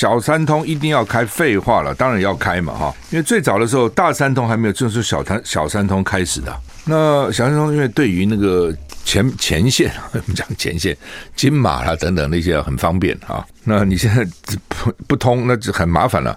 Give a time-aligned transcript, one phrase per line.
[0.00, 6.58] 小三通一定要开，废话了，当然要开嘛哈，因为最早的时候大三通还没有，就是小三小三通开始的。
[6.86, 8.74] 那小三通因为对于那个
[9.04, 10.96] 前前线， 我们讲前线
[11.36, 13.44] 金马啦等等那些很方便啊。
[13.62, 14.26] 那你现在
[14.70, 16.34] 不不通，那就很麻烦了。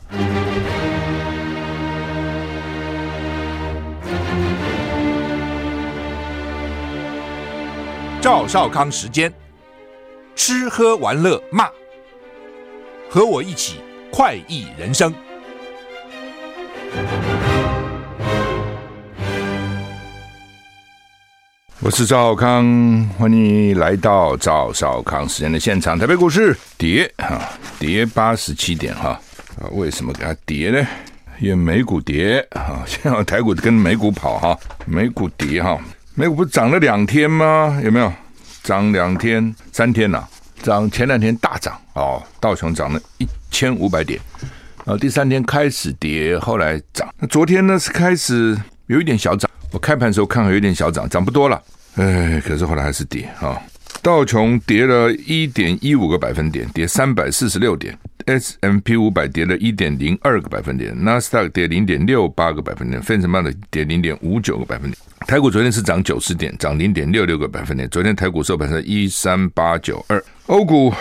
[8.19, 9.33] 赵少康时间，
[10.35, 11.69] 吃喝玩乐骂，
[13.13, 13.75] 和我一起
[14.11, 15.13] 快意人生。
[21.79, 25.99] 我是赵康，欢迎来到赵少康时间的现场。
[25.99, 27.39] 台北股市跌哈，
[27.77, 29.09] 跌八十七点哈
[29.61, 30.83] 啊，为什么给它跌呢？
[31.39, 34.57] 因为美股跌啊，现在台股跟美股跑哈，
[34.87, 35.79] 美股跌哈。
[36.15, 37.79] 美股不是涨了两天吗？
[37.83, 38.11] 有没有
[38.63, 40.27] 涨两天、三天呐、
[40.63, 44.19] 涨前两天大涨哦，道琼涨了一千五百点，
[44.85, 47.13] 然后第三天开始跌，后来涨。
[47.19, 51.61] 那昨天呢是开始有一点小涨，我开盘的时候看有点小涨，涨不多了。
[51.95, 53.61] 哎，可是后来还是跌啊、
[54.01, 64.97] 道琼跌了一点一五个百分点，跌三百四十六点 S M P 五百跌了一点零二个百分点；纳斯达克跌零点六八个百分点；费城半导体跌零点五九个百分点。
[65.27, 67.87] 台股昨天是涨九十点，涨零点六六个百分点。
[67.89, 70.93] 昨天台股收盘是一三八九二，欧股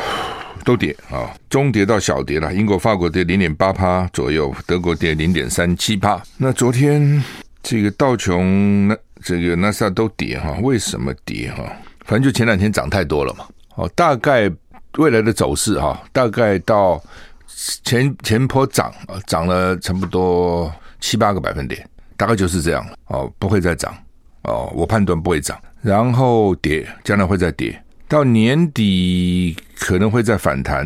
[0.64, 2.54] 都跌啊，中跌到小跌了。
[2.54, 6.22] 英国、法国跌零点八趴左右，德国跌零点三七趴。
[6.36, 7.22] 那昨天
[7.62, 11.64] 这个道琼那这个纳斯达都跌哈，为什么跌哈？
[12.04, 13.44] 反正就前两天涨太多了嘛。
[13.74, 14.50] 哦，大概
[14.98, 17.02] 未来的走势哈，大概到
[17.84, 23.94] 前前波涨啊，涨了差不多七八个百分点，大概就是这样哦，不会再涨。
[24.42, 30.84] 哦，我判断不会涨，然后跌，将来会再跌，到年底可能会再反弹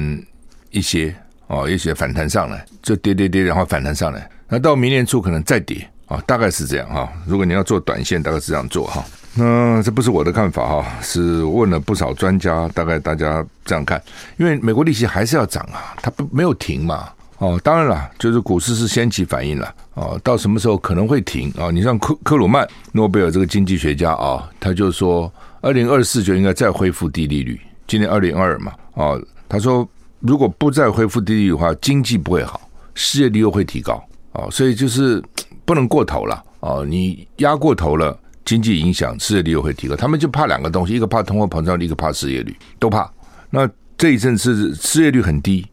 [0.70, 1.14] 一些
[1.46, 9.02] 哦，一些反弹上来，就跌跌跌，然后反弹上来，那到明年初可能再跌啊、哦，大概是这样哈、如果你要做短线，大概是这样做哈。
[9.36, 14.02] 那这不是我的看法哈，是问了不少专家，大概大家这样看，
[14.38, 17.08] 因为美国利息还是要涨啊，它不没有停嘛。
[17.38, 20.18] 哦，当然了，就是股市是先起反应了哦。
[20.24, 21.70] 到什么时候可能会停啊、哦？
[21.70, 25.30] 你像克克鲁曼，诺贝尔这个经济学家啊、哦，他就说，
[25.60, 27.60] 二零二四就应该再恢复低利率。
[27.86, 29.86] 今年二零二二嘛，哦，他说
[30.20, 32.58] 如果不再恢复低利率的话，经济不会好，
[32.94, 34.48] 失业率又会提高哦。
[34.50, 35.22] 所以就是
[35.66, 36.86] 不能过头了哦。
[36.88, 39.94] 你压过头了，经济影响，失业率又会提高。
[39.94, 43.10] 他们就怕两个东西，一个怕通货膨胀，一个怕失业率，都怕。
[43.50, 43.68] 那
[43.98, 45.66] 这一阵是失业率很低。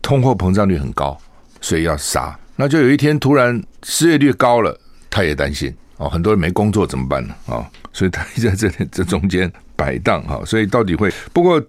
[0.00, 1.16] 通货膨胀率很高，
[1.60, 2.36] 所以要杀。
[2.56, 4.76] 那就有一天突然失业率高了，
[5.08, 7.32] 他也担心哦，很多人没工作怎么办呢？
[7.46, 10.42] 啊，所以他在这里这中间摆荡哈。
[10.44, 11.08] 所以到底会？
[11.32, 11.62] 不过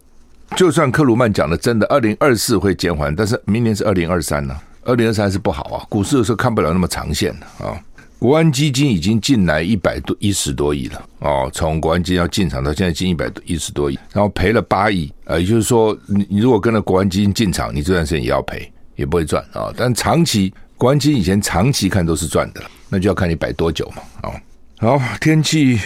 [0.56, 4.58] 就算克鲁曼讲的真的，二零二四会减缓，但是明年是二零二三呢？
[4.84, 5.86] 二零二三是不好啊。
[5.88, 7.80] 股市有时候看不了那么长线的啊。
[8.24, 24.32] 国安基金已经进来一百多一十多亿了哦，从国安基金要进场到现在进一百多一十多亿，然后赔了八亿，呃，也就是说，你如果跟着国安基金进场，你这段时间也要赔，也不会赚啊、但长期国安基金以前长期看都是赚的，那就要看你摆多久嘛啊、
[24.80, 24.98] 哦。
[24.98, 25.78] 好，天气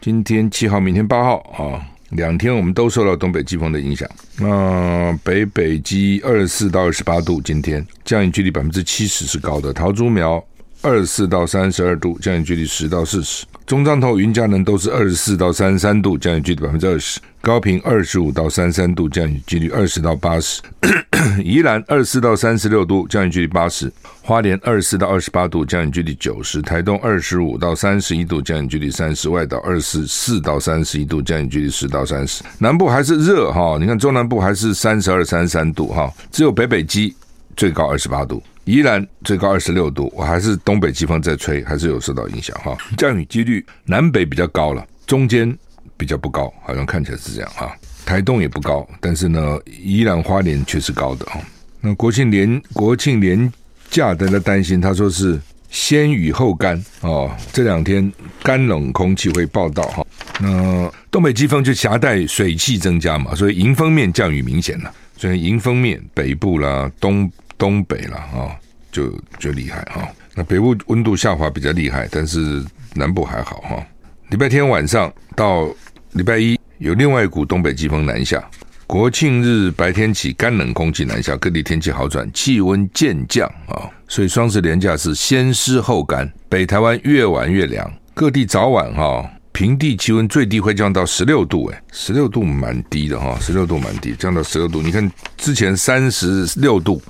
[0.00, 4.08] 今天七号，明天八号啊、两天我们都受到东北季风的影响。
[4.38, 10.42] 那、北北基二十四到二十八度，今天降雨距离百分之七十是高的，桃竹苗。
[10.84, 20.60] 二十四到三十二度，降雨距离十到四十；中彰投、云嘉南都是二十四到三十三度，降雨距离百分之二十；高屏二十五到三十三度，降雨距离二十到八十；
[21.42, 23.88] 宜兰二十四到三十六度，降雨距离八十；
[24.20, 32.44] 花莲二十四到二十八度，降雨距离九十；台东二十五到三十一度，降雨距离三十；外岛二十四到三十一度，降雨距离十到三十。
[32.58, 37.16] 南部还是热哈，你看中南部还是三十二、三十三度哈，只有北北基
[37.56, 38.42] 最高二十八度。
[38.64, 42.74] 宜兰最高二十六度，我还是东北季风在吹，还是有受到影响哈。
[42.96, 45.54] 降雨几率南北比较高了，中间
[45.98, 47.76] 比较不高，好像看起来是这样哈。
[48.06, 51.38] 台东也不高，但是呢，宜兰花莲却是高的哈。
[51.82, 53.52] 那国庆连国庆连
[53.90, 55.38] 假的在担心，他说是
[55.68, 58.10] 先雨后干哦，这两天
[58.42, 60.06] 干冷空气会报到哈。
[60.40, 67.30] 那东北季风就夹带水汽增加嘛，所以迎风面降雨明显了，所以迎风面北部啦东。
[67.56, 68.50] 东北了啊，
[68.94, 70.08] 就就厉害哈。
[70.36, 72.64] 那北部温度下滑比较厉害，但是
[72.94, 73.84] 南部还好哈。
[74.30, 75.68] 礼拜天晚上到
[76.12, 78.42] 礼拜一有另外一股东北季风南下，
[78.86, 83.90] 国庆日白天起干冷空气南下，各地天气好转，气温渐降啊。
[84.06, 94.80] 所以双十连假是先湿后干，北台湾越晚越凉，各地早晚哈平地气温最低会降到十六度，诶，十六度蛮低的哈，十六度蛮低，降到十六度。
[94.82, 97.02] 你看之前三十六度。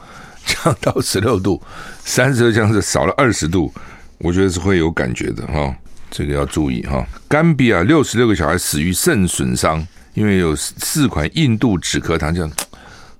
[0.46, 1.60] 降到十六度，
[2.04, 3.72] 三十二降是少了二十度，
[4.18, 5.74] 我觉得是会有感觉的哈。
[6.10, 7.04] 这个要注意哈。
[7.28, 12.50] 甘比亚六十六个小孩死于肾损伤，因为有四款印度止咳糖浆，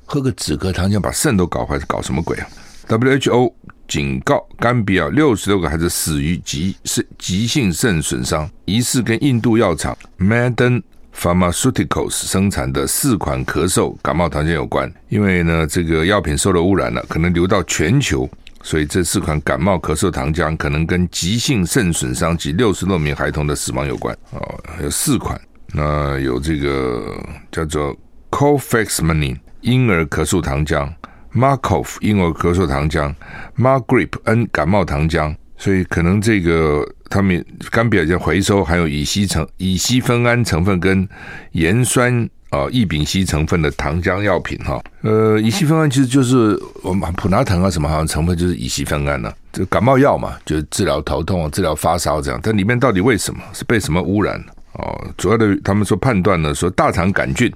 [0.04, 2.46] 喝个止咳糖浆把肾都搞坏，搞什么鬼啊
[2.86, 3.52] ？WHO
[3.88, 10.82] 警告甘比亚六十六个孩子死于急肾急性肾损伤，疑似跟印度药厂 Madden
[11.16, 14.92] Pharmaceuticals 生产的四款咳嗽感冒糖浆有关。
[15.08, 18.28] 因为呢，这个药品受了污染了，可能流到全球。
[18.62, 24.40] 所以这四款感冒咳嗽糖浆可能跟急性肾损伤及六十多名孩童的死亡有关哦，
[24.82, 25.38] 有四款，
[25.74, 27.22] 那有这个
[27.52, 27.92] 叫做
[28.32, 30.90] c o f a x m o n e y 婴儿咳嗽糖浆
[31.34, 33.14] ，Markov 婴儿咳嗽糖浆
[33.58, 41.08] ，Margrip N 感冒糖浆，所以可能这个他们甘比亚在回收含有乙烯成乙烯酚胺成分跟
[41.52, 42.28] 盐酸。
[42.50, 52.38] 啊，异丙烯成分的糖浆药品哈，呃，乙烯酚胺其实就是我们普拿疼啊什么好像成分就是乙烯酚胺呢，这感冒药嘛，就是治疗头痛啊、治疗发烧这样。
[52.40, 54.40] 但里面到底为什么是被什么污染？
[54.74, 57.52] 哦，主要的他们说判断呢，说大肠杆菌，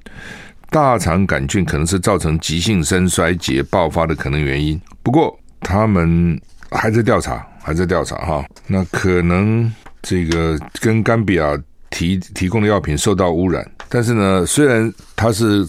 [0.68, 4.80] 大肠杆菌可能是造成急性肾衰竭爆发的可能原因。
[5.04, 6.36] 不过他们
[6.72, 8.44] 还在调查，还在调查哈。
[8.66, 9.72] 那可能
[10.02, 11.56] 这个跟甘比亚
[11.90, 13.70] 提提供的药品受到污染。
[13.88, 15.66] 但是呢，虽然它是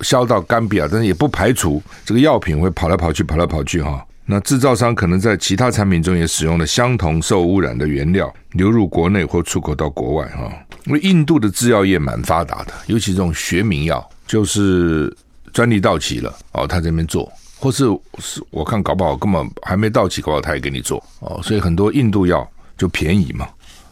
[0.00, 4.04] 销到甘比亚，但是也不排除这个药品会跑来跑去、跑来跑去哈。
[4.30, 10.52] 那制造商可能在其他产品中也使用了相同受污染的原料，流入国内或出口到国外哈。
[10.84, 15.14] 因为印度的制药业蛮发达的，尤其这种学名药，就是
[15.52, 17.84] 专利到期了哦，他这边做，或是
[18.18, 21.40] 是我看搞不好根本还没到期，搞不好他也给你做哦。
[21.42, 23.48] 所以很多印度药就便宜嘛。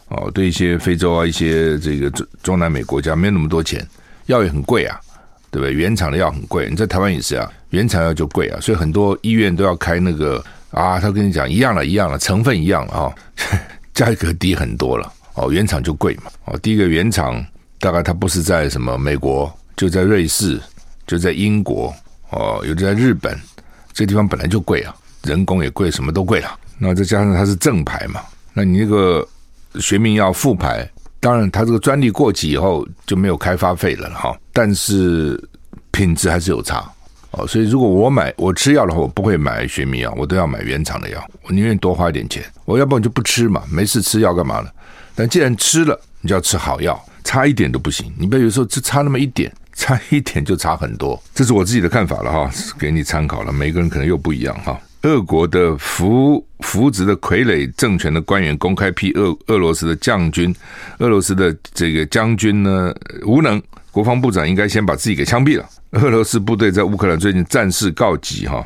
[0.09, 3.85] 哦，对一些非洲啊，一些这个中中南美国家没有那么多钱，
[4.27, 4.97] 药也很贵啊，
[5.51, 5.73] 对不对？
[5.73, 10.41] 原厂的药很贵，你在台湾也是啊，原厂药就贵啊，所以很多医院都要开那个
[10.71, 13.13] 啊，他跟你讲一样了，一样了，成分一样了啊，
[13.93, 17.45] 价格低很多了哦，原厂就贵嘛哦，第一个原厂
[17.77, 20.57] 大概它不是在什么美国，就在瑞士，
[21.05, 21.93] 就在英国
[22.29, 23.37] 哦，有的在日本，
[23.97, 28.21] 这地方本来就贵啊，人工也贵，什么都贵了，那再加上它是正牌嘛，
[28.53, 29.27] 那你那个。
[29.81, 30.89] 学名药副牌，
[31.19, 34.35] 当然，它这个专利过期以后就没有开发费了哈。
[34.51, 35.39] 但是
[35.91, 36.83] 品质还是有差
[37.29, 37.45] 哦。
[37.45, 41.23] 所以如果我买我吃药的话，我不会买学名药，我都要买原厂的药。
[41.43, 44.69] 我宁愿多花一点钱，我要不然就不吃嘛，没事吃药干嘛呢？
[45.13, 48.11] 但既然吃了，你就要吃好药，差一点都不行。
[48.17, 51.21] 你不要有时候只差那么一点，差一点就差很多。
[51.33, 53.53] 这是我自己的看法了哈，给你参考了。
[53.53, 54.77] 每个人可能又不一样哈。
[55.03, 60.53] 俄国的扶扶植的傀儡政权的官员公开批俄俄罗斯的将军，
[60.97, 62.93] 俄罗斯的这个将军呢
[63.23, 65.65] 无能，国防部长应该先把自己给枪毙了。
[65.91, 68.65] 俄罗斯部队在乌克兰最近战事告急哈，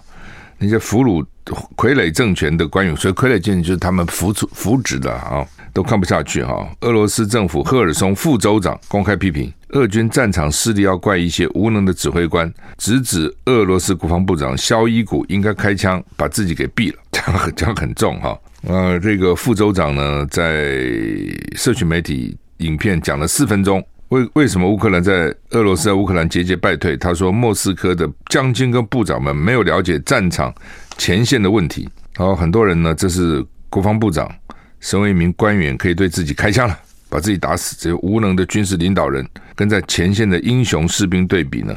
[0.58, 1.24] 那些俘虏
[1.76, 5.46] 傀儡政权的官员，所以傀儡政权就是他们扶持扶植的啊。
[5.74, 6.68] 都看不下去哈！
[6.82, 18.38] 俄罗斯政府赫尔松副州长公开批评俄军战场失利，要怪一些无能的指挥官，直指俄罗斯国防部长肖伊古应该开枪把自己给毙了， 讲很讲很重哈。
[18.68, 20.78] 呃，这个副州长呢，在
[21.56, 26.98] 社群媒体影片讲了四分钟，为为什么乌克兰在俄罗斯在乌克兰节节败退？
[26.98, 30.54] 他说莫斯科的将军跟部长们没有了解战场
[30.98, 31.90] 前线的问题。
[32.18, 34.30] 然后很多人呢，这是国防部长。
[34.82, 37.78] 身为一名官员，可以对自己开枪了，把自己打死。
[37.80, 41.74] 这无能的军事领导人，跟在前线的英雄士兵对比呢？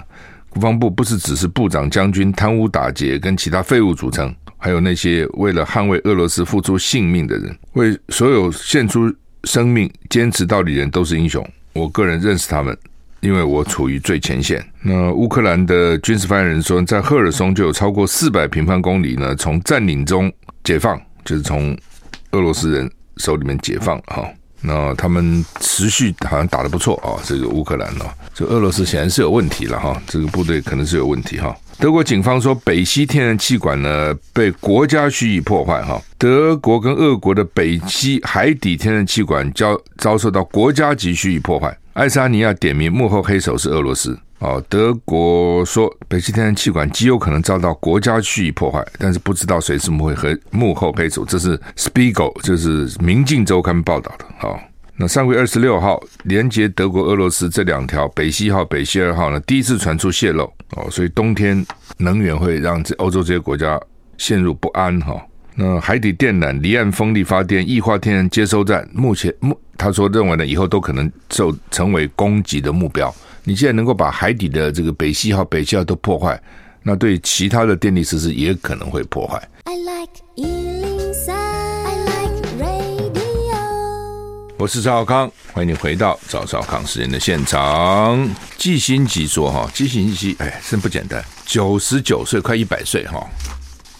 [0.49, 9.13] 国防部不是只是部长、将军贪污打劫跟其他废物组成，还有那些为了捍卫俄罗斯付出性命的人，为所有献出
[9.45, 11.47] 生命、坚持到底的人都是英雄。
[11.75, 12.75] 我个人认识他们，
[13.21, 14.65] 因为我处于最前线。
[14.81, 20.33] 那乌克兰的军事发言人说，在赫尔松就有超过四百平方公里呢，从占领中
[20.63, 21.77] 解放，就是从。
[22.35, 24.29] 俄罗斯人手里面解放哈，
[24.61, 31.55] 那他们持续好像打得不错啊，这个乌克兰呢，这俄罗斯显然是有问题了哈，这个部队可能是有问题哈。
[31.79, 44.19] 德国警方说，北溪天然气管呢被国家蓄意破坏哈，德国跟俄国的北溪海底天然气管遭遭受到国家级蓄意破坏，爱沙尼亚点名幕后黑手是俄罗斯。
[44.41, 51.25] 哦，德国说北溪天然气管极有可能遭到国家蓄意破坏，但是不知道谁是幕后黑幕后黑手。
[51.25, 54.25] 这是 Spiegel，就是《明镜周刊》报道的。
[54.43, 54.59] 哦，
[54.97, 60.45] 那上个月二十六号，连接德国、俄罗斯这两条北溪号、北溪二号呢，第一次传出泄漏。
[60.77, 61.65] 哦，所以冬天
[61.97, 63.81] 能源会让这欧洲这些国家
[64.19, 65.01] 陷入不安。
[65.01, 65.15] 哈，
[65.57, 73.15] 那海底电缆、离岸风力发电、液化天然接收站，目前目他说认为呢，以后都可能就成为攻击的目标。
[73.45, 76.41] 你既然能够把海底的这个北溪号、北溪号都破坏，
[76.83, 79.41] 那对其他的电力设施也可能会破坏。
[79.65, 83.57] I like 103, I like radio.
[84.59, 88.29] 我是赵少康，欢迎你回到赵少康时间的现场。
[88.57, 93.25] 季辛吉说：“哈，季辛吉，哎，真不简单，九十九岁，快一百岁哈。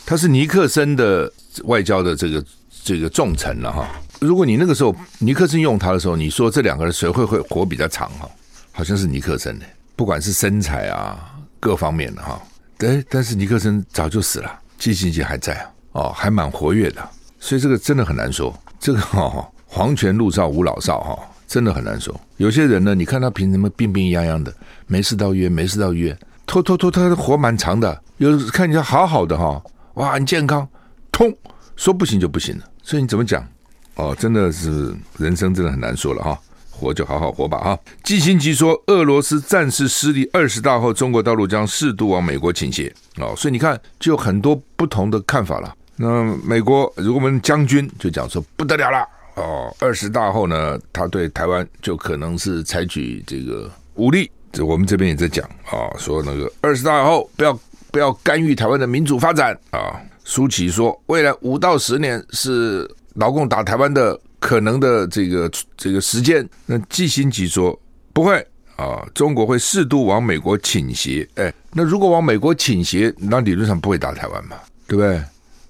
[0.07, 1.33] 他是尼克森的
[1.65, 2.45] 外交的这个
[2.83, 3.89] 这个重臣了哈。
[4.21, 8.29] 如果你那个时候尼克森用他的时候，你说这两个人谁会会活比较长哈？
[8.73, 11.19] 好像是尼克森的，不管是身材啊
[11.61, 12.41] 各方面的哈。
[12.79, 17.09] 哎，但是尼克森早就死了，季辛吉还在啊，哦，还蛮活跃的。
[17.39, 21.19] 所以这个真的很难说，这个哈。”黄泉路上无老少哈，
[21.49, 22.15] 真的很难说。
[22.37, 24.55] 有些人呢，你看他凭什么病病殃殃的，
[24.87, 28.01] 没事到医院，没事到医院，拖拖拖，他活蛮长的。
[28.19, 29.61] 有看起来好好的哈，
[29.95, 30.69] 哇，很健康，
[31.14, 31.33] 通
[31.76, 32.64] 说不行就不行了。
[32.83, 33.47] 所以你怎么讲？
[33.94, 36.37] 哦，真的是人生真的很难说了哈，
[36.68, 37.78] 活就好好活吧哈。
[38.02, 43.33] 季辛吉说，俄罗斯战事失利二十大后，中国大陆将适度往美国倾斜哦。
[43.37, 45.73] 所以你看，就有很多不同的看法了。
[45.94, 49.09] 那美国，如果我们将军就讲说不得了了。
[49.37, 54.28] 哦，二十大后呢，他对台湾就可能是采取这个武力。
[54.50, 57.56] 这我们这边也在讲啊，说那个二十大后不要
[57.92, 60.00] 不要干预台湾的民主发展啊。
[60.25, 66.49] 苏起说，未来五到十年是老共打台湾的可能的这个这个时间。
[66.66, 67.78] 那季新吉说
[68.12, 68.45] 不会
[68.76, 71.28] 啊，中国会适度往美国倾斜。
[71.35, 74.57] 哎，那如果往美国倾斜，那理论上不会打台湾嘛，
[74.88, 75.23] 对不对？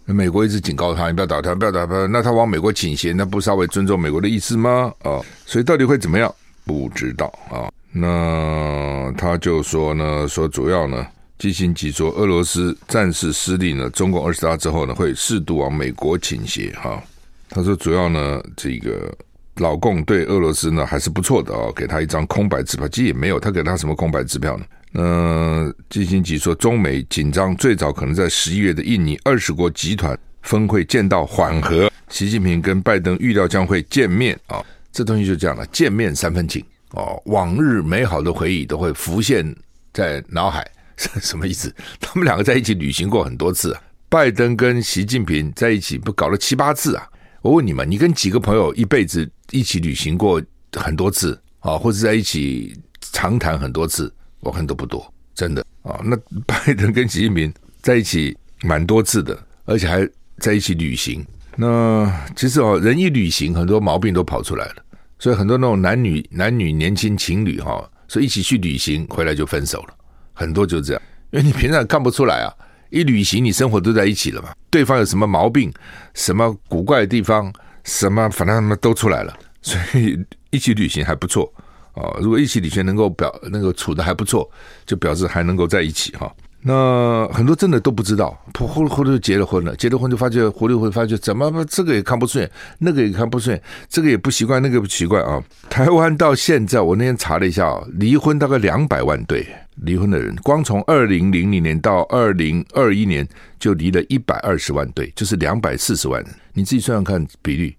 [0.06, 2.06] 那美国一直警告他，你不要打他，不要打他。
[2.06, 4.92] 那他往美国倾斜，那不稍微尊重美国的意思吗？
[5.02, 6.32] 啊，所以到底会怎么样？
[6.64, 7.68] 不知道啊。
[7.90, 11.06] 那他就说呢，说主要呢，
[11.38, 16.72] 季辛吉说，俄罗斯战事失利呢，中共二十大之后呢，会适度往美国倾斜。
[16.80, 17.02] 哈，
[17.50, 19.12] 他说主要呢，这个
[19.56, 24.64] 老共对俄罗斯呢还是不错的哦，给他一张空白支票，其实也没有，他给他什么空白支票呢？
[24.94, 39.44] 嗯，季辛吉说，中美紧张最早可能在十一月的印尼二十国集团峰会见到缓和，习近平跟拜登预料将会见面啊，这东西就这样了，见面三分情哦，往日美好的回忆都会浮现
[39.92, 40.64] 在脑海，
[40.96, 41.74] 什 什么意思？
[42.00, 47.08] 他们两个在一起旅行过很多次啊，拜登跟习近平在一起不搞了七八次啊？
[47.42, 54.12] 我问你们，你跟几个朋友一辈子一起旅行过很多次啊，或者在一起长谈很多次？
[54.40, 56.00] 我看都不多，真的啊。
[56.04, 60.08] 那 拜登跟习近平在一起蛮多次的，而且还
[60.38, 61.24] 在一起旅行。
[61.56, 64.76] 那其实哦，人一旅行，很多毛病都跑出来了。
[65.18, 69.94] 所以很多那种男女男女年轻情侣哈，所以一起去旅行回来就分手了，
[70.34, 71.00] 很多就这样。
[71.30, 72.52] 因为你平常看不出来啊，
[72.90, 75.72] 一旅行你生活都在一起了嘛，对方有什么毛病、
[76.12, 77.52] 什么古怪的地方、
[77.84, 80.18] 什么反正他们都出来了，所以
[80.50, 81.52] 一起旅行还不错。
[81.94, 84.48] 哦，如果一起旅行能够表那个处的还不错，
[84.84, 86.32] 就表示还能够在一起哈。
[86.66, 95.42] 那很多真的都不知道，后来后来就结了婚了，结了婚就发觉，回来会发觉怎么这个也看不顺眼，那个也看不顺眼，这个也不习惯，那个不习惯啊。
[95.68, 103.26] 台湾到现在，我那天查了一下啊，离婚大概两百万对，离婚的人光从二零零零年到二零二一年
[103.58, 107.76] 就离了一百二十万对，就是两百四十万人，你自己算算看比率。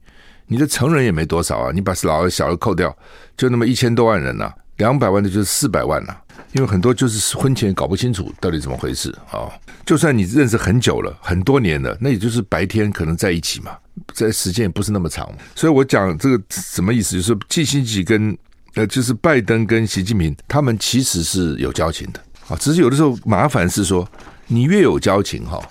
[0.48, 2.96] 你的成人也没多少啊，你把老的小的扣掉，
[3.36, 6.16] 就那么一千多万人呐、啊，两百万的就是四百万呐、
[6.52, 9.50] 因为很多就是婚前搞不清楚到底怎么回事啊。
[9.86, 13.76] 就算你认识很久了，很多年了，那也就是白天可能在一起嘛，
[14.14, 15.28] 在时间也不是那么长。
[15.56, 18.38] 所以我讲这个什么意思，就是季辛吉跟
[18.76, 24.08] 呃，就是拜登跟习近平他们其实是有交情的啊，只是有的时候麻烦是说，
[24.48, 25.62] 你越有交情哈，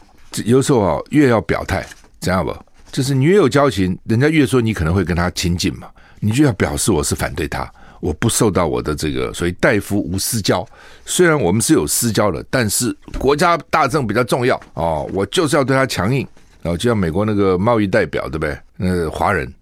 [0.44, 1.86] 有时候啊越要表态，
[2.20, 2.54] 这样不。
[2.90, 5.88] 就是你越有交情，人家越说你可能会跟他亲近嘛，
[6.20, 7.68] 你就要表示我是反对他，
[8.00, 10.64] 我不受到我的这个，所以大夫无私交。
[11.04, 16.26] 虽然我们是有私交的，但是国家大政比较重要哦，我就是要对他强硬。
[16.62, 18.58] 然后就像美国那个贸易代表，对不对？
[18.78, 19.52] 呃，华人，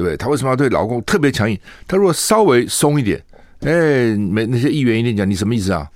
[0.00, 0.16] 对不对？
[0.16, 1.58] 他为什么要对老公特别强硬？
[1.86, 3.22] 他如果稍微松一点，
[3.60, 5.86] 哎，没那些议员一定讲你什么意思啊？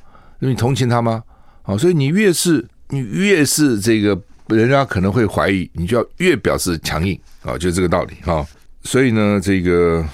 [0.41, 1.23] 因为你同情他吗？
[1.65, 4.21] 哦，所以你越是你越是这个。
[4.49, 8.47] 人家可能会怀疑，你就要越表示强硬啊，就这个道理哈。
[8.83, 10.05] 所以呢，这个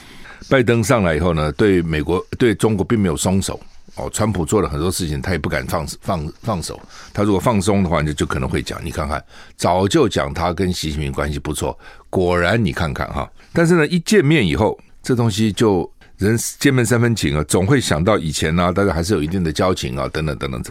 [0.49, 3.59] 拜登上来以后呢，对美国、对中国并没有松手
[3.97, 4.09] 哦。
[4.13, 6.81] 川普做了很多事情，他也不敢放放放手。
[7.13, 8.81] 他如果放松的话，就就可能会讲。
[8.85, 9.21] 你看看，
[9.57, 11.77] 早就讲他跟习近平关系不错，
[12.09, 13.29] 果然你看看哈。
[13.53, 15.91] 但是呢，一见面以后，这东西就。
[16.21, 20.63] 人见面三分情啊，总会想到以前啊，大家还是有一定的交情啊，等等等等。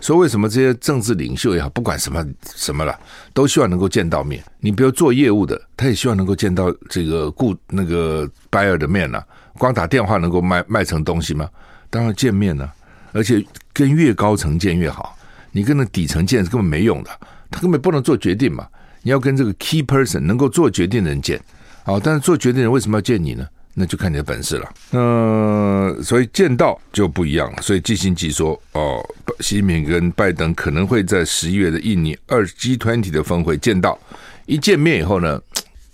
[0.00, 2.24] 所以为什么这些政治领袖也好，不管什么
[2.56, 2.98] 什么了，
[3.34, 4.42] 都希望能够见到面。
[4.60, 9.26] 你比如做业务的，他也希望能够见到这个顾那个 buyer 的面呐、啊。
[9.58, 11.50] 光打电话能够卖卖成东西吗？
[11.90, 12.66] 当然见面呢、
[13.12, 15.14] 而且跟越高层见越好。
[15.52, 17.10] 你跟那底层见是根本没用的，
[17.50, 18.66] 他根本不能做决定嘛。
[19.02, 21.38] 你要跟这个 key person 能够做决定的人见，
[21.84, 23.46] 好，但是做决定人为什么要见你呢？
[23.76, 24.72] 那就看你的本事了。
[24.92, 27.60] 呃，所以见到就不一样了。
[27.60, 29.04] 所以基辛格说，哦，
[29.40, 33.98] 习近平跟拜登可能会在十一月的印尼二 G20 的峰会见到，
[34.46, 35.40] 一见面以后呢，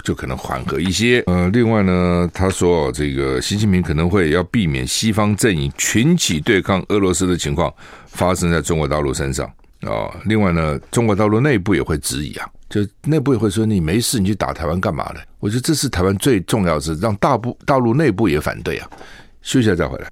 [0.05, 1.25] 就可能缓和一些。
[1.27, 7.73] 呃，另外呢，他说这个习近平可能会要避免西方阵营群起对抗俄罗斯的情况
[8.09, 9.47] 发生在中国大陆身上
[9.81, 10.15] 啊，哦。
[10.27, 12.47] 另外呢，中国大陆内部也会质疑啊。
[12.71, 15.19] 就内部也会说，你没事，你去打台湾干嘛呢？
[15.41, 18.89] 我觉得这是台湾最重要的是让大部大陆内部也反对啊。
[19.43, 20.09] 休息一下再回来。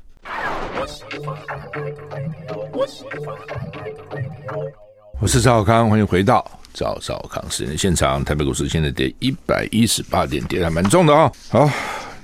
[5.21, 8.25] 我是赵少康，欢迎回到赵少康时间现场。
[8.25, 11.31] 台北股市现在跌一百一十八点，跌还蛮重的啊。
[11.51, 11.71] 好，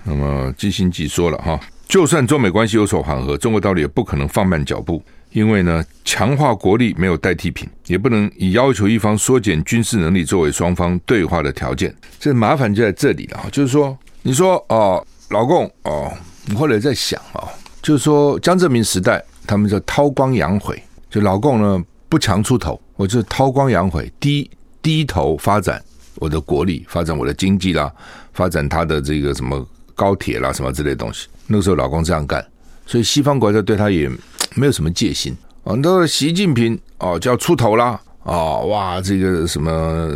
[0.02, 5.00] 那么基辛格说了哈，就算中美关系有所缓和，中国道理也不可能放慢脚步。
[5.34, 11.92] 因为呢，强化国力没有代替品，也不能以要求一方缩减军事能力作为双方对话的条件。
[12.20, 13.44] 这麻烦就在这里了！
[13.50, 16.12] 就是说，你说哦，老共哦，
[16.46, 17.50] 你后来在想啊，
[17.82, 24.48] 就是说江泽民时代，他们叫韬光养晦，就老共呢不强出头，我就韬光养晦，低
[24.80, 25.82] 低头发展
[26.14, 27.92] 我的国力，发展我的经济啦，
[28.34, 31.26] 发展他的这个什么高铁啦，什么之类的东西。
[31.48, 32.46] 那个时候老共这样干，
[32.86, 34.08] 所以西方国家对他也。
[34.54, 40.08] 没有什么戒心啊，那习近平哦就要出头啦啊，哇，这个什么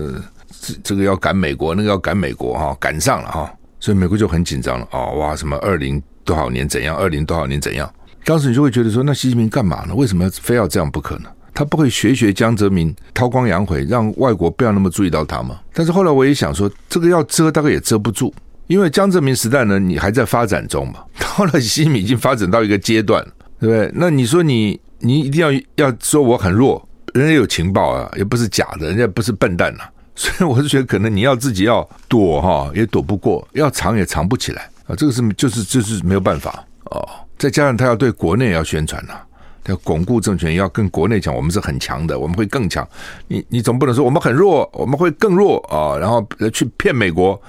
[0.61, 7.91] 这这个要赶美国，那个要赶美国哈，赶上了哈，所以美国就很紧张了啊，哇，什么二零多少年怎样，二零多少年怎样？
[8.25, 9.95] 当时你就会觉得说，那习近平干嘛呢？
[9.95, 11.31] 为什么非要这样不可呢？
[11.55, 15.59] 他不会学学江泽民韬光养晦，让外国不要那么注意到他吗？
[15.73, 18.33] 但是后来我也想说，这个要遮大概也遮不住，
[18.67, 23.27] 因为江泽民时代呢，你还在发展中嘛， 到了习近平已经发展到一个阶段。
[23.61, 23.91] 对不对？
[23.95, 25.51] 那你说你你一定要
[25.87, 29.93] 要说我很弱，人家有情报啊，也不是假的，人家不是笨蛋呐、啊。
[30.19, 34.97] 所以我是觉得，可能你要自己要躲哈，也躲不过；要藏也藏不起来啊。
[34.97, 37.09] 这个是就是就是没有办法哦。
[37.39, 39.25] 再加上他要对国内要宣传呐、啊，
[39.67, 42.87] 要巩固政权，要跟国内讲我们是很强的，我们会更强。
[43.29, 47.41] 你你总不能说我们很弱，我们会更弱啊，然后去骗美国。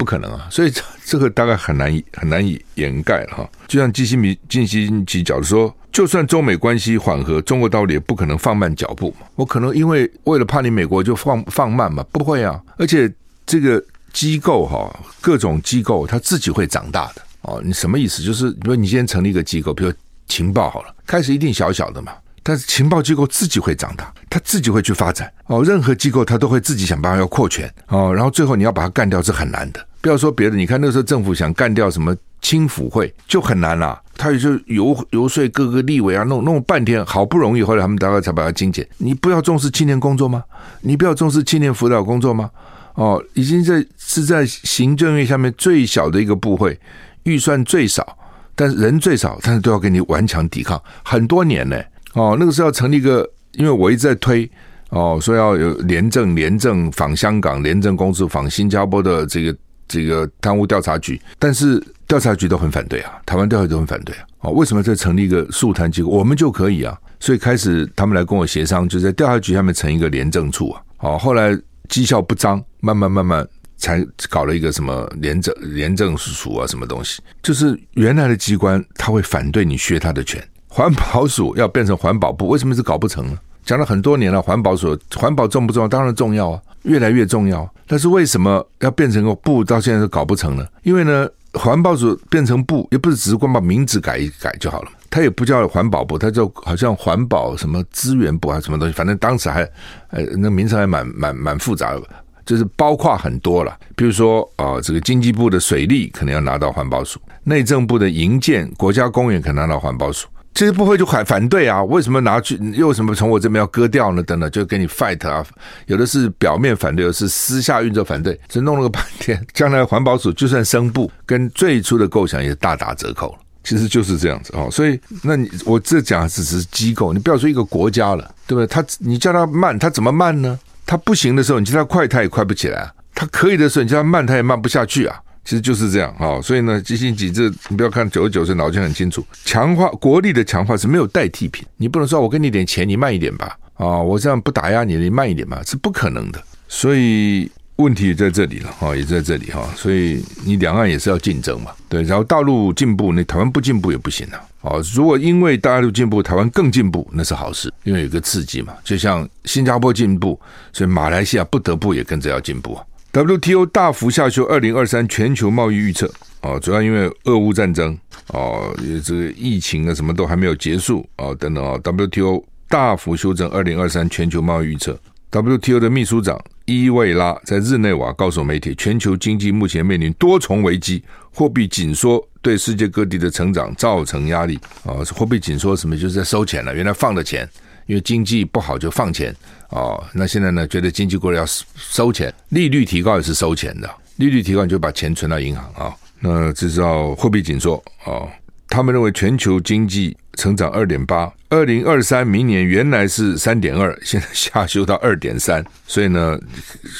[0.00, 0.72] 不可能啊，所以
[1.04, 3.50] 这个大概很难以很难以掩盖了哈。
[3.68, 9.26] 就像基辛格基辛格讲的说，就算中美关系缓和，中国道理也不可能放慢脚步嘛。
[9.34, 12.58] 我可能因为为了怕你美国就放放慢嘛，不会啊。
[12.78, 13.12] 而且
[13.44, 17.60] 这个机构哈，各种机构它自己会长大的哦。
[17.62, 18.22] 你什么意思？
[18.22, 19.92] 就是比如你今天成立一个机构，比如
[20.26, 22.14] 情报好了，开始一定小小的嘛。
[22.42, 25.62] 但是情报机构自己会长大，他自己会去发展哦。
[25.62, 29.86] 任何机构他都会自己想办法要扩权哦，然后最后你要把它干掉是很难的。
[30.00, 38.86] 不要说别的，你看那时候政府想干掉什么青辅会就很难啦，他也就游游说各个立委啊，弄弄半天，好不容易后来他们大概才把它精简。
[38.96, 40.42] 你不要重视青年工作吗？
[40.80, 42.50] 你不要重视青年辅导工作吗？
[42.94, 46.78] 哦，已经在是在行政院下面最小的一个部会，
[47.24, 48.16] 预算最少，
[48.54, 51.76] 但是人最少，但是都要跟你顽强抵抗很多年呢。
[52.14, 54.50] 哦，那个时候要成立一个，因为我一直在推
[54.88, 59.54] 哦，说要有廉政，廉政访香港，廉政公署访新加坡的这个。
[59.90, 64.22] 这个贪污调查局，但是调查局都很反对啊，台湾调查局都很反对啊。
[64.42, 66.08] 哦，为什么再成立一个肃贪机构？
[66.08, 66.96] 我们就可以啊。
[67.18, 70.80] 所以开始他们来跟我协商，就在调查局下面成一个廉政处啊。
[71.00, 77.20] 哦，后来绩效不彰，慢慢慢慢才搞了一个什么廉政廉政署啊，什么东西？
[77.42, 80.42] 就是原来的机关他会反对你削他的权。
[80.68, 83.36] 环保署要变成环保部，为什么是搞不成呢？
[83.62, 85.88] 讲了很多年了，环保署环保重不重要？
[85.88, 86.62] 当然重要啊。
[86.82, 89.62] 越来越重要，但是为什么要变成个部？
[89.62, 90.66] 到现在都搞不成呢？
[90.82, 99.62] 因为呢，环保署变成部，也不是只是光把名字改一改就好了，它也不叫环保部，它就好像环保什么资源部还是什么东西，反正当时还
[100.10, 102.02] 呃那名称还蛮蛮蛮复杂的，
[102.46, 110.26] 就是包括很多了，比如说啊、这个经济部的水利可能要拿到环保署，内政部的营建、国家公园可能拿到环保署。
[110.52, 112.58] 这些部会就反反对啊，为什么拿去？
[112.74, 114.22] 又为什么从我这边要割掉呢？
[114.22, 115.44] 等等，就给你 fight 啊。
[115.86, 119.42] 有的是表面反对，有的是私下运作反对，只弄了个半天。
[119.54, 123.38] 将来环保署就算升部，跟最初的构想也大打折扣了。
[123.62, 124.68] 其实就是这样子哦。
[124.70, 128.66] 所以，那你我这讲只是机构，你不要说一个国家了，对不对？
[128.66, 130.58] 他你叫他慢，他怎么慢呢？
[130.84, 135.20] 他不行的时候，你叫他快，他也快不起来；他可以的时候，你叫他慢，他也慢不下去啊。
[135.44, 139.24] 其实就是这样啊，所以呢，基辛格这你不要看九十九岁，脑筋很清楚。
[139.44, 146.40] 强化国力的强化是没有代替品，你不能说我给你点钱，你慢一点吧啊，我这样不打压你，你慢一点嘛，是不可能的。
[146.68, 154.40] 所以问题也在这里了哈，也在这里哈，所以你两岸也是要竞争嘛，对，然后大陆进步，那台湾不进步也不行啊。
[154.60, 158.74] 哦，如果因为大陆进步，台湾更进步，那是好事，因为有个刺激嘛。
[158.84, 160.38] 就像新加坡进步，
[160.70, 162.78] 所以马来西亚不得不也跟着要进步。
[163.12, 166.08] WTO 大幅下修二零二三全球贸易预测，
[166.42, 168.72] 啊，主要因为俄乌战争，哦，
[169.04, 174.96] 这个疫情啊什么都还没有结束，哦，等等啊，WTO 大幅修正二零二三全球贸易预测。
[175.32, 184.58] WTO 的秘书长伊维拉在日内瓦告诉媒体，全球经济目前面临多重危机，货币紧缩对世界各地的成长造成压力。
[184.84, 185.96] 啊，货币紧缩什么？
[185.96, 186.74] 就是在收钱了。
[186.74, 187.48] 原来放的钱，
[187.90, 189.34] 因为经济不好就放钱。
[189.70, 193.90] 哦，那现在呢，觉得经济过了要收钱，利率提高也是收钱的。
[194.14, 195.92] 利率提高你就把钱存到银行啊。
[196.20, 198.30] 那这叫货币紧缩啊。
[198.68, 206.38] 他们认为全球经济成长二点八，二零二三明年原来是三点二，现在下修到二点三，所以呢，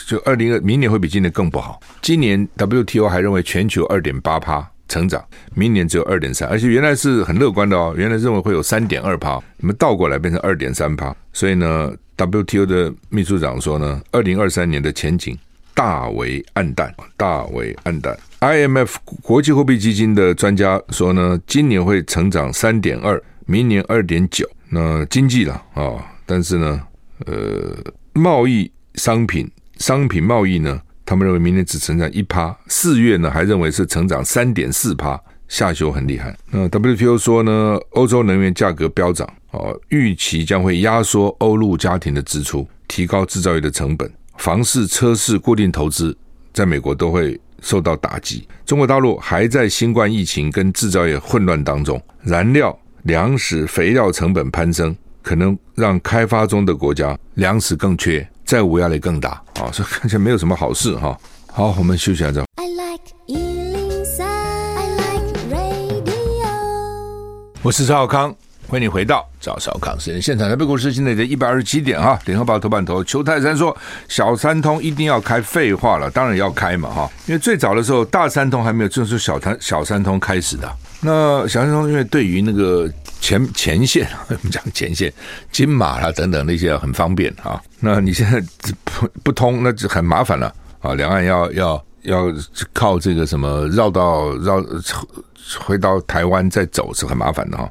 [0.08, 1.80] 就二零二明年会比今年更不好。
[2.02, 5.24] 今年 WTO 还认为全球二点八趴成长，
[5.54, 15.38] 明年只有二点三，而且原来是很乐观的哦，原来认为会有三点二趴，那么倒过来变成二点三趴，所以呢，WTO 的秘书长说呢，二零二三年的前景
[15.74, 18.18] 大为黯淡，大为黯淡。
[18.40, 24.48] IMF 国际货币基金的专家说呢，今年会成长三点二，明年二点九。
[24.68, 26.80] 那经济了啊，但是呢，
[27.26, 27.76] 呃，
[28.12, 32.56] 贸易商品商品贸易呢，他们认为明年只成长一趴。
[32.68, 36.36] 四月呢，还认为是成长三点四趴，下修很厉害。
[36.52, 46.16] 那 WTO 说呢，欧洲能源价格飙涨，哦，预期将会压缩欧陆家庭的支出，提高制造业的成本，房市、车市、固定投资，
[46.52, 47.40] 在美国都会。
[47.62, 59.70] 受到打击，中国大陆还在新冠疫情跟制造业混乱当中，燃料、粮食、肥料成本攀升，可能让开发中的国家粮食更缺，债务压力更大啊！
[59.70, 61.16] 所以看起来没有什么好事哈。
[61.52, 62.44] 好，我们休息一下。
[62.56, 66.46] I like 103, I like radio。
[67.62, 68.34] 我是赵少康。
[68.66, 70.48] 欢迎你回到赵少康时间现场。
[70.48, 72.18] 台北股市现在在一百二十七点哈。
[72.24, 73.76] 联合报头版头，邱泰山说
[74.08, 77.10] 小三通一定要开，废话了，当然要开嘛哈。
[77.26, 80.72] 因为最早的时候大三通还没有正式小三小三通开始的。
[81.00, 82.88] 那小三通因为对于那个
[83.20, 85.12] 前前线， 我们讲前线
[85.52, 87.60] 金马啦等等那些很方便啊。
[87.78, 88.42] 那你现在
[88.84, 90.94] 不不通，那就很麻烦了啊。
[90.94, 92.24] 两岸要要要
[92.72, 94.64] 靠这个什么绕到绕
[95.58, 97.70] 回到台湾再走是很麻烦的哈。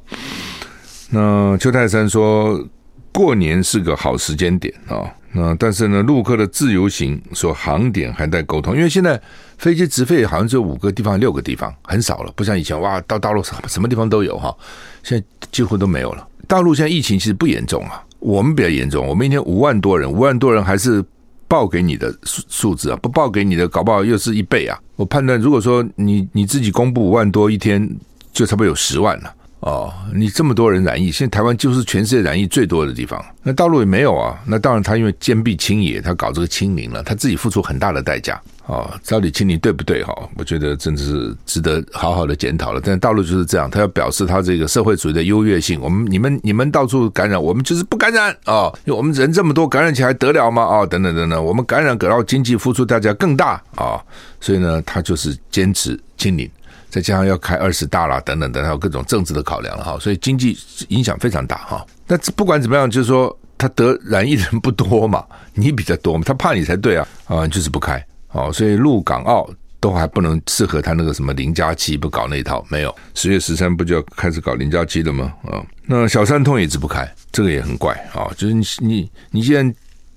[1.09, 2.63] 那邱泰山说，
[3.12, 5.12] 过年是个好时间点啊。
[5.31, 9.21] 那但是呢，陆客的自由行说航点还在沟通，因为现在
[9.57, 14.55] 飞机直飞好像只有五个地方、六个地方，很少了，不像以前哇，到大陆什么地方都有哈。
[15.03, 16.27] 现在几乎都没有了。
[16.47, 19.05] 大陆现在疫情其实不严重啊，我们比较严重。
[19.05, 21.03] 我们一天五万多人，五万多人还是
[21.47, 24.79] 报给你的数数字啊，不报给你的，搞不好又是一倍啊。
[24.95, 27.87] 我判断，如果说你你自己公布五万多一天，
[28.33, 29.31] 就差不多有十万了。
[29.62, 33.24] 哦，你这么多人染疫，现在台湾就是全世界染疫最多的地方。
[33.43, 34.39] 那大陆也没有啊。
[34.45, 38.41] 那当然，他因为坚壁清野，他搞这个清零了，他自己付出很大的代价。
[38.67, 40.02] 哦，到底清零对不对？
[40.04, 42.80] 哈，我觉得真的是值得好好的检讨了。
[42.82, 45.82] 但大陆就是这样，他要表示他这个社会主义的优越性。
[45.82, 48.80] 我们、你们、你们到处感染，我们就是不感染啊、哦！
[48.86, 50.63] 因为我们人这么多，感染起来得了吗？
[50.63, 54.02] 啊、哦，等等等等，我们感染给到经济付出代价更大啊、哦！
[54.39, 56.50] 所以呢，他就是坚持清零。
[56.89, 60.58] 再加上要开二十大啦，等等等，还有各种政治的考量哈，所以经济
[60.89, 61.86] 影响非常大哈。
[62.08, 65.23] 那不管怎么样，就是说他得染疫人不多嘛，
[65.54, 68.52] 你比较多嘛，他怕你才对啊啊，就是不开哦。
[68.52, 69.49] 所以陆港澳
[69.80, 72.93] 都还不能适合他那个什么零加七，不搞那一套没有。
[73.13, 75.34] 十月十三不就要开始搞零加七了吗？
[75.43, 78.32] 啊，那小三通也是不开，这个也很怪啊。
[78.36, 79.73] 就是你你你既然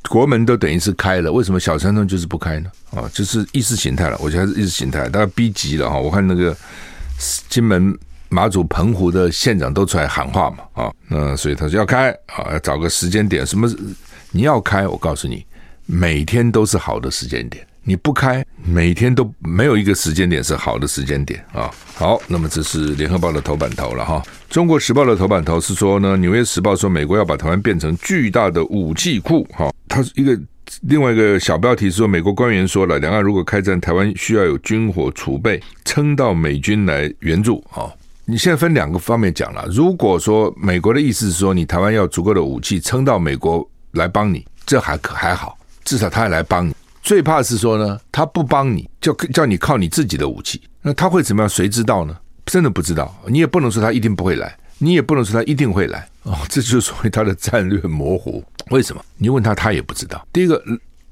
[0.09, 2.71] 国门都等于是开了，为什么小三通就是不开呢？
[2.91, 4.19] 啊，就是意识形态了。
[4.21, 5.99] 我觉得是意识形态，大家逼急了哈。
[5.99, 6.55] 我看那个
[7.49, 7.97] 金门、
[8.29, 13.71] 马祖、澎湖的县长都出来喊话嘛，啊，那所以他说要开啊，要找个时间点，什么
[14.33, 15.47] 你要开，我告诉你，
[15.87, 17.67] 每天都是好的时间点。
[17.85, 21.71] 你不开，每天都没有一个时间点是好的时间点啊。
[21.95, 24.23] 好，那么这是联合报的头版头了哈。
[24.49, 29.73] 中国时报的头版头是说呢，纽约时报说美国要把台湾变成巨大的武器库哈。
[29.88, 30.38] 它是一个
[30.83, 37.90] 另外一个小标题是说，美国官员说了，两岸如果开战，台湾需要有军火储备，撑到美军来援助啊。
[38.25, 46.73] 你现在分两个方面讲了，如果说美国的意思是说，你台湾要足够的武器撑到美国来帮你，这还可还好，至少他还来帮你。
[47.03, 50.62] 最怕是说呢，他不帮你，就叫你靠你自己的武器。
[50.81, 51.49] 那他会怎么样？
[51.49, 52.17] 谁知道呢？
[52.47, 53.12] 真的不知道。
[53.27, 56.09] 你也不能说他一定不会来，你也不能说他一定会来。
[56.23, 58.43] 哦， 这就是所谓他的战略模糊。
[58.71, 59.03] 为什么？
[59.19, 60.25] 你问他，他也不知道。
[60.33, 60.62] 第一个，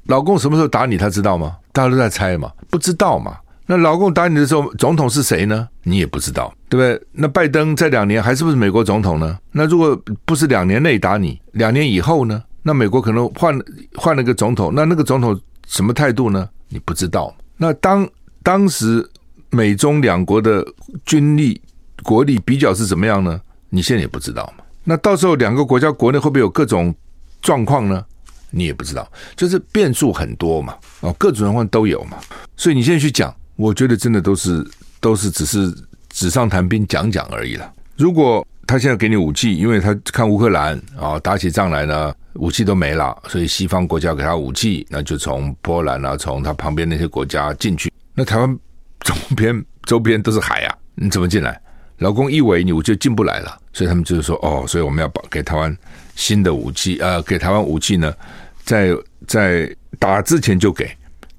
[0.07, 1.57] 老公什么时候打你，他知道吗？
[1.73, 3.37] 大家都在猜嘛，不知道嘛。
[3.67, 5.69] 那老公打你的时候，总统是谁呢？
[5.83, 7.09] 你也不知道，对不对？
[7.13, 9.39] 那拜登在两年还是不是美国总统呢？
[9.53, 12.43] 那如果不是两年内打你，两年以后呢？
[12.63, 13.59] 那美国可能换
[13.95, 16.47] 换了个总统，那那个总统什么态度呢？
[16.69, 17.35] 你不知道。
[17.57, 18.07] 那当
[18.43, 19.09] 当时
[19.51, 20.67] 美中两国的
[21.07, 21.59] 军力
[22.03, 23.41] 国力比较是怎么样呢？
[23.69, 24.65] 你现在也不知道嘛。
[24.85, 26.95] 那到时候两个国家国内会不会有各种
[27.41, 28.05] 状况呢？
[28.51, 30.75] 你也不知道，就是变数很多嘛。
[31.01, 32.19] 哦，各种状况都有嘛。
[32.57, 33.35] 所以你现在去讲。
[33.57, 34.67] 我觉得真的都是
[35.01, 35.71] 都是只是
[36.09, 37.71] 纸上谈兵讲讲而已了。
[37.95, 47.93] 如果他现在给你武器，因为他看乌克兰啊打起仗来呢，武器都没了，所以西方国家给他武器，那就从波兰啊，从他旁边那些国家进去。
[48.15, 48.59] 那台湾
[49.01, 51.61] 周边周边都是海啊，你怎么进来？
[51.99, 53.59] 老公一围，你我就进不来了。
[53.73, 55.77] 所以他们就是说，哦，所以我们要把给台湾
[56.15, 58.15] 新的武器，呃，给台湾武器呢，
[58.63, 60.89] 在在打之前就给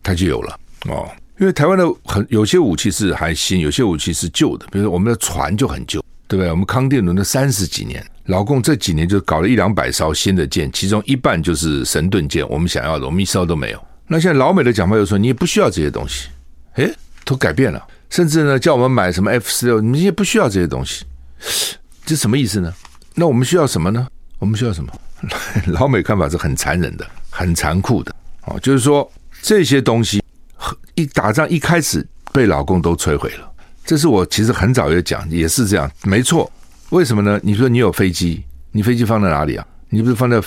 [0.04, 1.10] 他就有了哦。
[1.40, 4.66] 因为台湾的很有些武器是还新，有些武器是旧的。
[4.70, 6.01] 比如说我们的船就很旧，
[6.32, 6.50] 对不对？
[6.50, 13.86] 我们康定轮的三十几年，老共这几年就搞了一两百艘新的舰，其中一半就是神盾舰，我们想要的，我们一艘都没有。
[14.08, 16.30] 那现在老美的讲法又说，你也不需要这些东西，
[16.76, 16.90] 诶，
[17.26, 21.04] 都改变了，甚至呢叫我们买什么 F 十六，你也不需要这些东西，
[22.06, 22.74] 这什么意思呢？
[23.14, 24.08] 那我们需要什么呢？
[24.40, 24.94] 我们需要什么？
[25.68, 28.16] 老美看法是很残忍的，很残酷的
[28.46, 30.24] 哦，就是说这些东西。
[30.96, 33.51] 一打仗一开始被老共都摧毁了，
[33.86, 36.50] 这是我其实很早就讲，也是这样，没错。
[36.92, 37.40] 为什么呢？
[37.44, 39.66] 你说你有飞机，你飞机放在哪里啊？
[39.90, 40.42] 你不是放在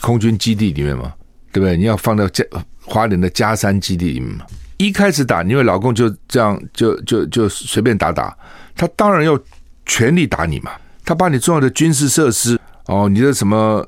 [0.00, 1.12] 空军基地里面吗？
[1.52, 1.76] 对不对？
[1.76, 2.44] 你要放在嘉
[2.84, 4.44] 花莲的嘉山基地里面吗？
[4.78, 8.36] 一开始打，因为老共就这样就就就随便打打，
[8.76, 9.38] 他当然要
[9.86, 10.72] 全力打你嘛。
[11.04, 13.86] 他把你重要的军事设施哦，你的什么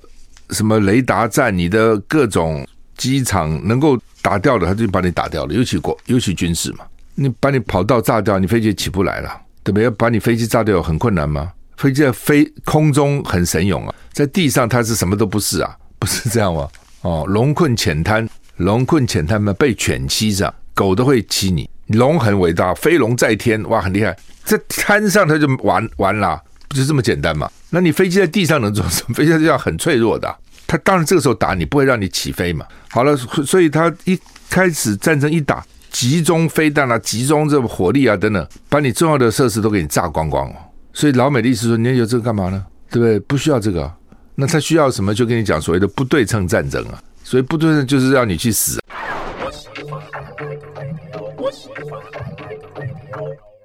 [0.51, 3.99] 什么雷达站，你的各种机场能够。
[4.25, 5.53] 打掉的，他就把你打掉了。
[5.53, 6.85] 尤其国，尤其军事嘛，
[7.15, 9.31] 你把你跑道炸掉，你飞机起不来了，
[9.63, 9.85] 对不对？
[9.85, 11.53] 要把你飞机炸掉很困难吗？
[11.77, 16.69] 飞机在飞空中很神勇啊，在地上它是什么都不是啊，不是这样吗？
[17.03, 21.69] 哦，龙困浅滩，龙困浅滩嘛，被犬欺着，狗都会欺你。
[21.89, 24.17] 龙很伟大，飞龙在天，哇，很厉害。
[24.45, 27.51] 在滩上它就完完了，不就这么简单嘛？
[27.71, 29.15] 那你飞机在地上能做什么？
[29.17, 30.35] 飞机在地上很脆弱的。
[30.67, 32.65] 他当然这个时候打你不会让你起飞嘛。
[32.89, 40.57] 好了，所以他一开始战争一打，集中飞弹啊，集中这个火力啊等等，把你重要的设施都给你炸光光哦。
[40.93, 42.65] 所以老美的意思说，你有这个干嘛呢？
[42.91, 43.21] 对不对？
[43.21, 43.93] 不需要这个，
[44.35, 45.15] 那他需要什么？
[45.15, 47.01] 就跟你讲所谓的不对称战争啊。
[47.23, 48.81] 所以不对称就是让你去死。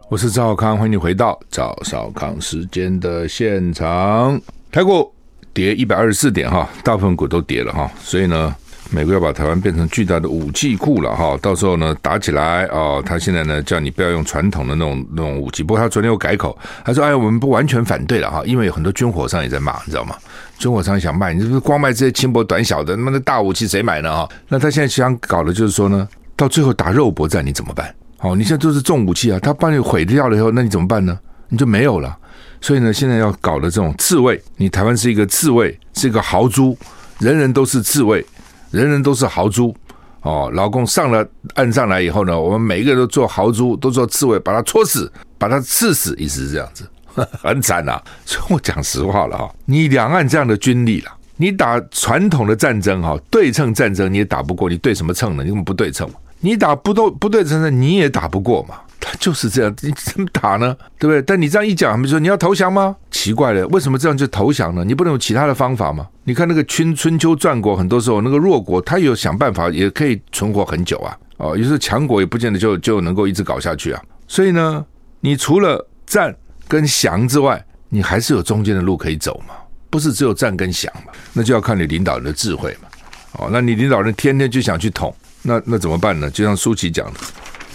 [0.10, 4.40] 我是赵少康，欢迎你回到赵少康时间的现场，
[4.72, 5.12] 台股。
[5.54, 8.56] 跌一百二十四点哈，大部分股都跌了哈，所以呢，
[8.89, 20.15] 美国要把台湾变成巨大的武器库了哈，到时候呢打起来哦，他现在呢叫你不要用传统的那种那种武器，不过他昨天又改口，他说哎，我们不完全反对了哈，因为有很多军火商也在骂，你知道吗？
[20.58, 24.28] 军火商想卖，你是不是光卖这些轻薄短小的，那么的大武器谁买呢哈？
[24.47, 27.93] 那他现在想搞的就是说呢，到最后打肉搏战你怎么办？
[28.19, 31.17] 哦，你现在都是重武器啊，他把你毁掉了以后，那你怎么办呢？
[31.50, 32.17] 你就没有了。
[32.60, 36.76] 所以呢，现在要搞的这种刺猬，你台湾是一个刺猬，是一个豪猪，
[37.19, 38.26] 人人都是刺猬，
[38.71, 39.75] 人人都是豪猪
[40.21, 40.49] 哦。
[40.53, 46.89] 老公上了岸上来以后呢，我们每一个都做豪猪，都做刺猬，把它戳死，把它刺死，意思是这样子，
[47.41, 48.01] 很惨啊。
[48.25, 55.43] 所以我讲实话了哈，你两岸这样的军力了，你打传统的战争哈，对称战争你也打不过，你对什么称呢？
[55.43, 58.75] 你根本不对称，你打不都不对称的你也打不过嘛。
[59.20, 60.76] 就是这样，你怎么打呢？
[61.00, 61.22] 对不对？
[61.22, 62.96] 但你这样一讲，他们说你要投降吗？
[63.12, 64.84] 奇怪了，为什么这样就投降呢？
[64.84, 66.08] 你不能有其他的方法吗？
[66.24, 71.17] 你看那个春春秋战国，很多时候那个弱国，他有想办法也可以存活很久啊。
[71.38, 74.02] 哦，有时候强国也不见得就就能够一直搞下去啊。
[74.28, 74.86] 所以呢，
[75.22, 76.36] 你除了战
[76.67, 79.54] 跟降之外，你还是有中间的路可以走嘛？
[79.89, 81.13] 不是只有战跟降嘛？
[81.34, 82.89] 那就要看你领导人的智慧嘛。
[83.34, 86.30] 哦，那你领导人天天就想去捅，那那怎么办呢？
[86.30, 87.20] 就像舒淇讲的。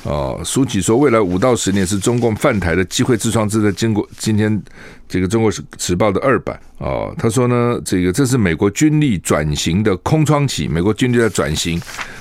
[0.05, 4.61] 哦，书记说，未来五到十年是中共犯台的机会之窗，正在经过今天
[5.09, 6.59] 这个《中国时时报》的二版。
[6.79, 11.81] 哦，他说呢，这个这是美国军力转型的空窗期，美国军力在转型。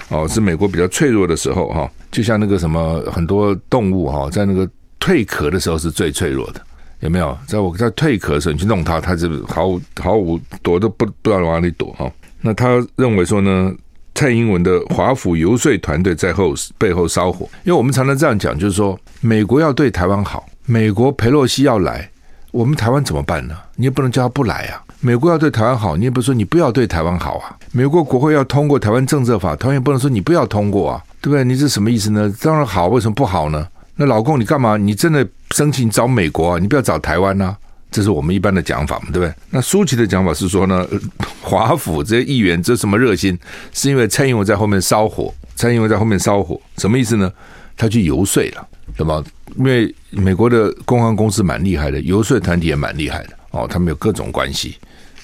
[0.10, 6.62] 哦，是美国比较脆弱的时候哈，就像那个什么很多动物哈，在那个蜕壳的时候是最脆弱的，
[7.00, 7.36] 有没有？
[7.48, 12.12] 在我在蜕壳的时候，你去弄它，它就毫无毫无躲都不不知道往哪里躲哈。
[12.42, 13.74] 那他认为说呢？
[14.14, 22.10] 蔡英文的华府游说团队在后背后烧火，因为我们常常这样讲，就是说美国要对台湾好，美国裴洛西要来，
[22.52, 23.56] 我们台湾怎么办呢？
[23.76, 24.84] 你也不能叫他不来啊。
[25.00, 27.58] 美国要对台湾好，你也不说你不要对台湾好啊。
[27.72, 31.44] 美国国会要通过台湾政策法，台湾也不能说你不要通过啊，对不对？
[31.44, 32.32] 你是什么意思呢？
[32.42, 33.68] 当然好，为什么不好呢？
[33.96, 34.78] 那老公你干嘛？
[34.78, 36.60] 你真的生气你找美国啊？
[36.60, 37.58] 你不要找台湾呐、啊？
[37.92, 39.34] 这是我们一般的讲法嘛，对不对？
[39.50, 40.88] 那舒淇的讲法是说呢，
[41.44, 43.38] 华府这些议员这什么热心，
[43.74, 47.32] 是因为蔡英文在后面烧火，蔡英文在后面烧火，什么意思呢？
[47.76, 49.22] 他去游说了，对吧？
[49.58, 54.78] 因为美国的公关公司蛮厉害的，游说团体也蛮厉害的哦，他们有各种关系，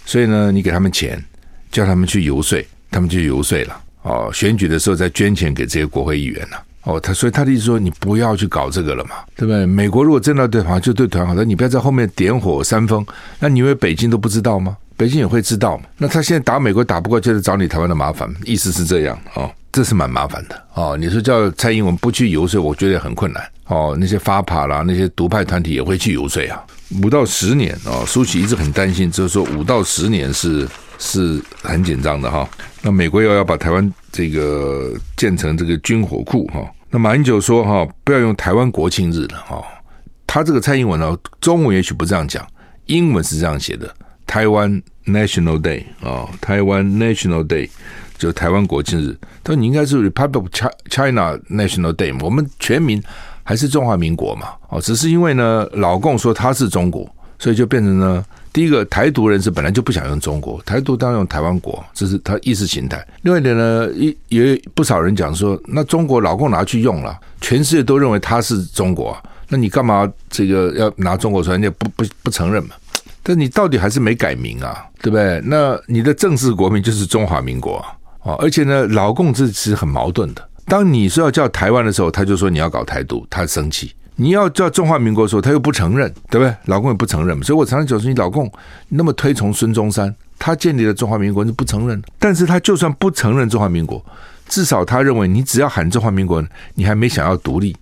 [0.06, 1.24] 所以呢，你给他们钱，
[1.72, 4.30] 叫他们去游说，他们就游说了哦。
[4.34, 6.62] 选举的时候再捐钱给这些国会议员了。
[6.88, 9.66] 哦，他所以他的意思说，你不要去搞这个了嘛，对不对？
[9.66, 13.06] 美国如果真的对台就对台湾好，但你不要在后面点火煽风。
[13.40, 14.78] 那你以为北京都不知道吗？
[14.96, 15.84] 北京也会知道嘛。
[15.98, 20.96] 那他现在打美国打不过，就是找你台湾的麻烦，意思是这样哦，这是蛮麻烦的哦。
[20.98, 23.96] 你说叫蔡英文不去游说，我觉得很困难哦。
[24.00, 26.64] 那些发帕啦，那些独派团体也会去游说啊。
[27.04, 30.66] 五到十年哦，苏起一直很担心，就是说五到十年是
[30.98, 32.48] 是很紧张的哈、
[32.82, 36.62] 那美国要要把台湾这个建成这个军火库哈。
[36.90, 39.38] 那马英九说：“哈，不要用台湾国庆日了。
[39.46, 39.64] 哈，
[40.26, 42.46] 他这个蔡英文呢，中文也许不这样讲，
[42.86, 43.94] 英文是这样写的：
[44.26, 47.70] 台湾 National Day 啊，台湾 National Day
[48.18, 49.18] 就台湾国庆日。
[49.44, 50.48] 他说你应该是 Republic
[50.90, 53.04] China National Day，我们全民
[53.44, 54.50] 还是中华民国嘛。
[54.70, 58.24] 哦，只是因为呢，老共说他是中国，所以就变成了。”
[58.58, 63.08] 第一个台独人士本来就不想用中国，台独当然用台湾国，这是他意识形态。
[63.22, 69.16] 另外一点呢，也也不少人讲说，那中国老共拿去用了，全世界都认为他是中国，
[69.48, 71.58] 那你干嘛这个要拿中国出来？
[71.58, 72.72] 你也不不不承认嘛？
[73.22, 75.40] 但你到底还是没改名啊，对不对？
[75.46, 77.76] 那你的正式国名就是中华民国
[78.24, 80.44] 啊，而且呢，老共这其实很矛盾的。
[80.66, 83.94] 当你说要叫台湾的时候，他就说你要搞台独，他生气。
[84.20, 86.52] 你要叫中华民国的时候，他又不承认，对不对？
[86.66, 88.52] 老共也不承认，所以我常常讲说，你老共
[88.90, 92.02] 那么推崇孙中山，他建立了中华民国，你不承认。
[92.18, 94.04] 但是他就算不承认中华民国，
[94.50, 97.78] 至少他认为你只要喊中华民国，你还没想要独立，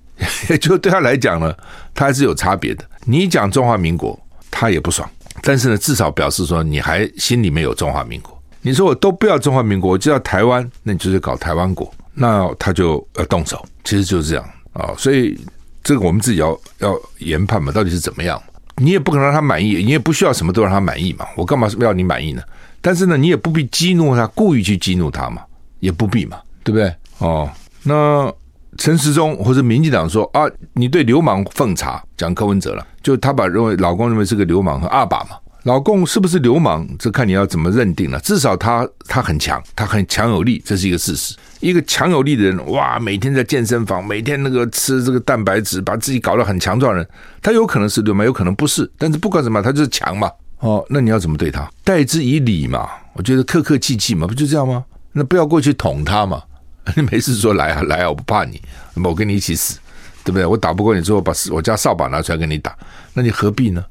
[0.50, 1.56] 也 就对他来讲呢，
[1.94, 2.84] 他还是有差别的。
[3.06, 4.20] 你讲中华民国，
[4.52, 5.10] 他也不爽，
[5.42, 8.38] 但是呢，至少表示说你还心里面有中华民国。
[8.62, 14.44] 你说我都不要中华民国，我就要台湾，那你就是搞台湾国，那他就要动手，其实就是这样
[14.74, 15.40] 啊，所以。
[15.86, 18.42] 这个我们自己要要研判嘛，到底是怎么样？
[18.78, 21.26] 你也不可能让他满意，你也不需要什么都让他满意嘛。
[21.38, 22.42] 我干嘛要你满意呢？
[22.82, 25.44] 但是呢，你也不必激怒他，故意去激怒他嘛，
[25.80, 26.92] 也不必嘛，对不对？
[27.20, 27.48] 哦，
[27.84, 28.34] 那
[28.78, 30.42] 陈时中或者民进党说啊，
[30.74, 35.38] 你对流氓奉茶，讲柯文哲了，就他把认为老公认为是个流氓和阿爸嘛。
[35.66, 36.88] 老共是不是流氓？
[37.00, 38.20] 这看你要怎么认定了。
[38.20, 41.36] 至少他他很强，他很强有力，这是一个事实。
[41.60, 47.08] 一个强有力的人，哇，每天在健身房，每天那个吃这个蛋白质，把自己搞得很强壮人，
[47.42, 48.88] 他有可能是流氓，有可能不是。
[48.96, 50.30] 但是不管怎么，他就是强嘛。
[50.60, 51.68] 哦，那你要怎么对他？
[51.84, 52.88] 待之以礼嘛。
[53.14, 54.86] 我觉得客客气气嘛，不就这样吗？
[55.14, 56.44] 那不要过去捅他嘛。
[56.96, 58.62] 你没事说来啊来啊，我不怕你，
[59.04, 59.80] 我跟你一起死，
[60.24, 60.46] 对不对？
[60.46, 62.78] 我打不过你之后，把我家扫把拿出来跟你打，
[63.16, 63.84] 那你何必呢？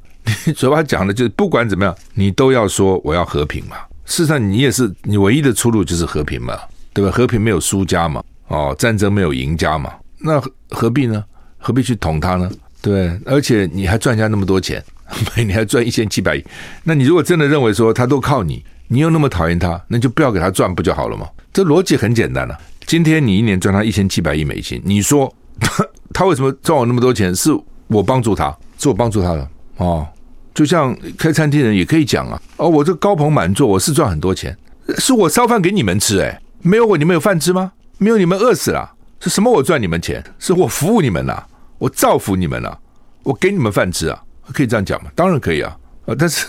[0.46, 3.76] 你 嘴巴讲的就是不管怎么样，你都要说我要和平嘛。
[4.06, 6.58] 事实上，你也是你唯一的出路就是和平嘛，
[6.92, 7.10] 对吧？
[7.10, 11.24] 和平没有输家嘛，哦，战争没有赢家嘛，那何必呢？
[11.58, 12.50] 何必去捅他呢？
[12.82, 14.84] 对，而且你还赚人家那么多钱，
[15.36, 16.44] 你还赚一千七百亿。
[16.82, 21.26] 那你如果真的认为说他都靠你，你又那么讨厌他，那就不要给他赚不就好了吗？
[21.52, 22.54] 这逻辑很简单了。
[22.84, 27.34] 今天你一年赚他一千七百亿美金，你说他他为什么赚我那么多钱？
[27.34, 27.50] 是
[27.86, 30.06] 我帮助他，是我帮助他的哦。
[30.54, 34.56] 就像开餐厅人也可以讲啊，哦，我这高朋满座，我是赚很多钱，
[34.98, 37.72] 是我烧饭给你们吃，哎，没有我你们有饭吃吗？
[37.98, 40.22] 没有你们饿死了，是什么我赚你们钱？
[40.38, 41.44] 是我服务你们了，
[41.78, 42.78] 我造福你们了，
[43.24, 45.10] 我给你们饭吃啊，可以这样讲吗？
[45.16, 46.46] 当然可以啊，啊，但是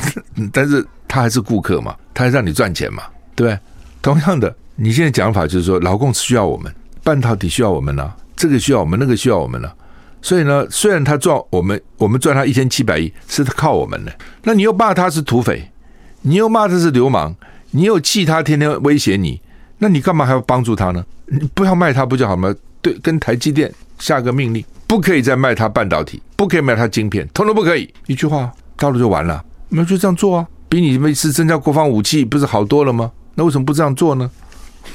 [0.52, 3.58] 但是他还是顾客嘛，他还让你赚钱嘛，对不对？
[4.02, 6.70] 同样的，你现在讲法就是说，劳工需要我们，
[7.02, 9.72] 半导体需要我们呢，这个需要我们，那个需要我们呢。
[10.26, 14.12] 所以呢，虽然他赚我们，我们赚他一千七百亿，是靠我们的。
[14.42, 15.70] 那你又骂他是土匪，
[16.22, 17.32] 你又骂他是流氓，
[17.70, 19.40] 你又气他天天威胁你，
[19.78, 21.04] 那你干嘛还要帮助他呢？
[21.26, 22.52] 你不要卖他不就好吗？
[22.82, 27.88] 对，跟台积电下个命令，不可以再卖他半导体，不可以卖他晶片，统统不可以。
[28.08, 29.40] 一句话，到了就完了。
[29.68, 33.12] 那就这样做啊，比你们是增加国防武器不是好多了吗？
[33.36, 34.28] 那为什么不这样做呢？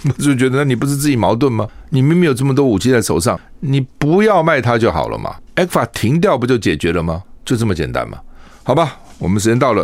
[0.06, 1.68] 我 就觉得，那你不是自己矛盾吗？
[1.90, 5.36] 你明明有这么多武器在手上，你不要卖它就好了嘛。
[5.56, 7.22] 埃克法停掉不就解决了吗？
[7.46, 8.18] 就这么简单嘛？
[8.64, 9.80] 好吧，我们时间到了，